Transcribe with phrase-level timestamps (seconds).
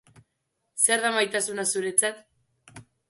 [0.87, 2.25] Zer da maitasuna zuretzat?